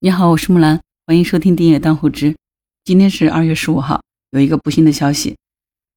[0.00, 2.26] 你好，我是木兰，欢迎收听《订阅当户知》。
[2.84, 5.36] 今天是二月十五号，有一个不幸的消息，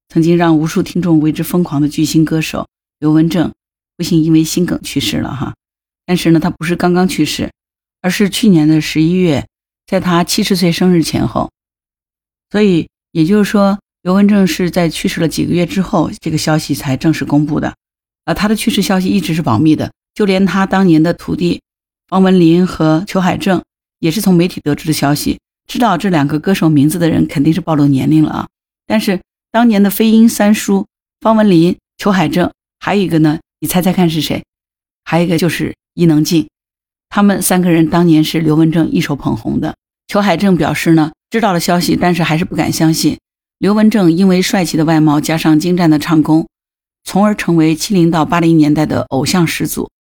[0.10, 2.68] 曾经让无数听众为之疯狂的巨星歌手
[2.98, 3.54] 刘文正，
[3.96, 5.54] 不幸因为心梗去世了哈。
[6.04, 7.52] 但是呢，他不是刚刚去世，
[8.02, 9.46] 而是去年的十一月，
[9.86, 11.52] 在他七十岁生日前后。
[12.50, 17.76] 所以也就是说，刘文正是在去世了几个月之后，这个消息才正式公布的。
[18.26, 21.62] 啊，他的去世消息一直是保密的，就连他当年的徒弟
[22.08, 23.62] 方文琳和裘海正。
[24.02, 28.48] 也是从媒体得知的消息，知道这两个歌手名字的人肯定是暴露年龄了啊！
[28.88, 30.88] 但是当年的飞鹰三叔
[31.22, 34.44] 方文琳、裘海正，还有一个呢，你猜猜看是谁？
[35.06, 36.50] 还有一个就是伊能静，
[37.10, 39.76] 他们三个人当年是刘文正一手捧红的。
[40.08, 43.20] 裘海正表示呢，知道了消息，但是还是不敢相信。
[43.60, 46.48] 刘文正因为帅气的外貌加上精湛的唱功，
[47.04, 49.92] 从而成为七零到八零年代的偶像始祖。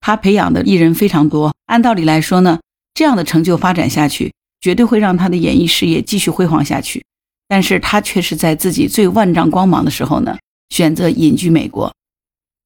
[0.00, 2.60] 他培养的艺人非常多，按道理来说呢。
[2.98, 7.04] 这样的成就发展下去，绝对会让他的演艺事业继续辉煌下去。
[7.46, 10.36] 但是他却是在自己最万丈光芒的时候呢，
[10.70, 11.94] 选择隐居美国。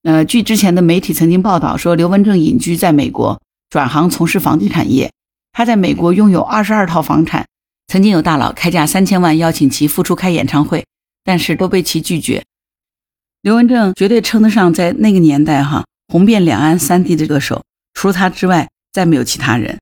[0.04, 5.12] 呃，据之前的媒体曾经报道说，刘文正隐居在美国，转行从事房地产业。
[5.52, 7.46] 他在美国拥有二十二套房产，
[7.88, 10.86] 曾经有大佬开价三千万邀请其复出开演唱会，
[11.22, 12.42] 但是都被其拒绝。
[13.42, 19.78] 刘文正绝对称得上在那个年代哈红遍两岸三地的歌手，除了他之外，再没有其他人。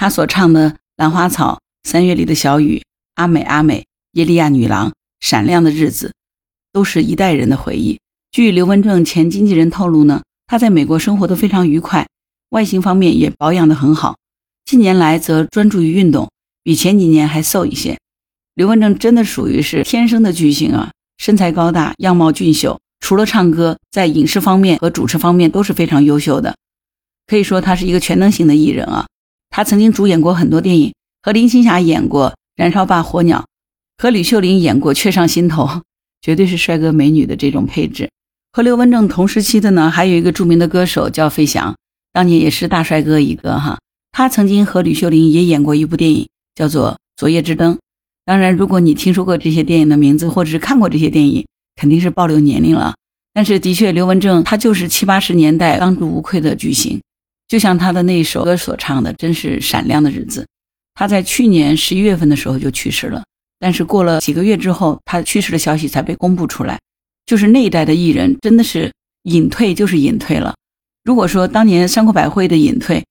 [0.00, 1.54] 他所唱的《兰花草》
[1.90, 2.76] 《三月里的小雨》
[3.16, 3.78] 《阿美阿美》
[4.12, 4.86] 《耶利亚女郎》
[5.18, 6.06] 《闪亮的日子》，
[6.72, 7.98] 都是一代人的回忆。
[8.30, 12.06] 据刘文正前经纪人透露呢，他在美国生活的非常愉快，
[12.50, 14.14] 外形方面也保养得很好。
[14.64, 16.30] 近年来则专注于运动，
[16.62, 17.98] 比前几年还瘦一些。
[18.54, 26.54] 刘文正真的属于是天生的巨星啊，身材高大，样貌俊秀，除了唱歌，在影视方面和主持方面都是非常优秀的，
[27.26, 29.04] 可以说他是一个全能型的艺人啊。
[29.58, 33.40] 他曾经主演过很多电影，和林青霞演过《燃烧吧火鸟》，
[34.00, 35.64] 和吕秀玲演过《雀上心头》，
[36.22, 38.08] 绝对是帅哥美女的这种配置。
[38.52, 41.74] 和刘文正同时期的呢，还有一个著名的歌手叫费翔，
[42.12, 43.76] 当年也是大帅哥一个哈。
[44.12, 47.74] 他曾经和吕秀玲也演过一部电影，叫做《昨夜之灯》。
[48.24, 51.44] 当然，如果你听说过这些电影的名字，或者是看过这些电影，
[51.74, 52.94] 肯定是暴露年龄了。
[53.34, 57.00] 但是，的确，刘文正他就是七八十年代当之无愧的巨星。
[57.48, 60.46] 就像他的那首歌所唱的，真是闪亮的日子。
[60.94, 63.24] 他在去年十一月份的时候就去世了，
[63.58, 66.78] 但是过了几个月之后，他去世的消息才被公布出来。
[67.24, 68.92] 就是那一代的艺人，真的是
[69.24, 70.54] 隐退就是隐退了。
[71.04, 73.04] 如果说当年山口百惠的隐退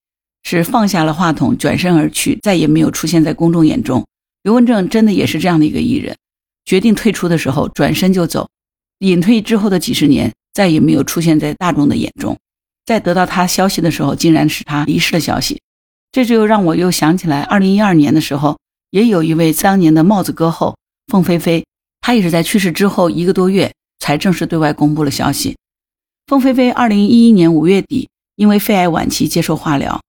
[0.44, 4.06] 是放下了话筒，转身而去，再也没有出现在公众眼中，
[4.42, 6.16] 刘文正真的也是这样的一个艺人，
[6.64, 8.48] 决定退出的时候转身就走，
[8.98, 12.36] 隐退之后的几十年再也没有出现在大众的眼中。
[12.88, 15.60] 在得到他消息的时候，竟然是他离世的消息，
[16.10, 20.74] 这就让我又想起来，二零一二年的时候，也有一位当年的帽子歌后
[21.08, 21.66] 凤飞飞，
[22.00, 25.54] 她也是在去世之后一个多月才正式对外公布了消息。
[26.28, 30.00] 凤飞飞二零一一年五月底因为肺癌晚期接受化疗，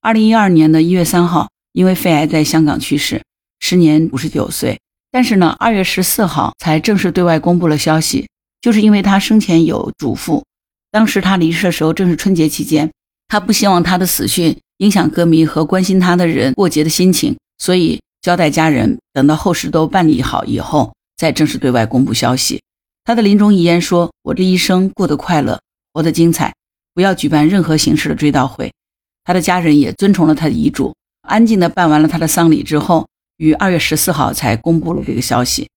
[0.00, 3.22] 二零一二年的一月三号因为肺癌在香港去世，
[3.60, 4.76] 时年五十九岁。
[5.12, 8.26] 但是呢，二月十四号才正式对外公布了消息，
[8.60, 10.42] 就是因为他生前有嘱咐。
[10.94, 12.88] 当时他离世的时候正是春节期间，
[13.26, 22.62] 他不希望他的死讯影响歌迷和关心他的人过节的心情，所以交代家人等到后事都办理好以后再正式对外公布消息。
[23.02, 25.60] 他的临终遗言说：“我这一生过得快乐，
[25.92, 26.54] 活得精彩，
[26.94, 28.72] 不要举办任何形式的追悼会。”
[29.26, 35.68] 他的家人也遵从了他的遗嘱，安静地办完了他的丧礼之后，于二月十四号才公布了这个消息。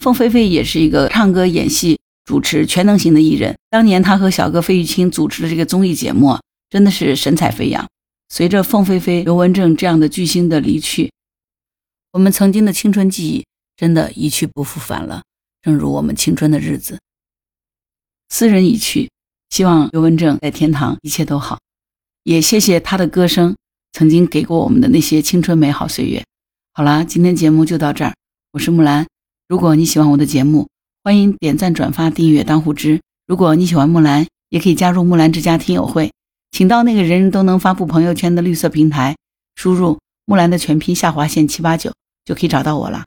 [0.00, 1.98] 凤飞飞也是一个唱歌演戏。
[2.26, 6.38] 主持全能型的艺人，当年他和小哥费玉清主持的这个综艺节目，
[6.68, 7.88] 真的是神采飞扬。
[8.28, 11.12] 随着凤飞飞、刘文正这样的巨星的离去，
[12.12, 15.22] 我们曾经的青春记忆真的一去不复返了。
[15.62, 16.98] 正如我们青春的日子，
[18.28, 19.08] 斯人已去，
[19.50, 21.60] 希望刘文正在天堂一切都好。
[22.24, 23.56] 也谢谢他的歌声
[23.92, 26.24] 曾经给过我们的那些青春美好岁月。
[26.72, 28.12] 好啦，今天节目就到这儿，
[28.50, 29.06] 我是木兰。
[29.48, 30.68] 如果你喜欢我的节目，
[31.06, 33.00] 欢迎点赞、转发、订阅当户知。
[33.28, 36.12] 如果你喜欢木兰，也可以加入木兰之家听友会，
[36.50, 39.14] 请到那个人人都能发布朋友圈的绿色平台，
[39.54, 41.92] 输入木兰的全拼下划线七八九，
[42.24, 43.04] 就可以找到我了。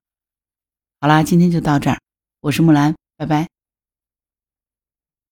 [1.02, 2.00] 好啦，今天就到这儿，
[2.40, 3.50] 我是木兰，拜拜。